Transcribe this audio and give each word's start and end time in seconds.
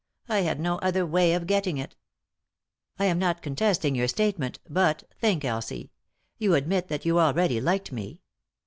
I 0.27 0.39
had 0.39 0.59
no 0.59 0.79
other 0.79 1.05
way 1.05 1.35
of 1.35 1.45
getting 1.45 1.77
it." 1.77 1.95
"1 2.97 3.07
am 3.07 3.19
not 3.19 3.43
contesting 3.43 3.93
your 3.93 4.07
statement, 4.07 4.57
but— 4.67 5.03
think, 5.21 5.45
Elsie— 5.45 5.91
you 6.39 6.55
admit 6.55 6.87
that 6.87 7.05
you 7.05 7.19
already 7.19 7.61
liked 7.61 7.91
me. 7.91 8.21